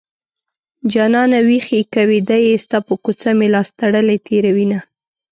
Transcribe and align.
جانانه 0.91 1.39
ويښ 1.47 1.67
يې 1.75 1.81
که 1.93 2.01
ويده 2.09 2.37
يې 2.45 2.55
ستا 2.63 2.77
په 2.87 2.93
کوڅه 3.03 3.29
مې 3.37 3.47
لاس 3.53 3.69
تړلی 3.79 4.17
تېروينه 4.27 4.79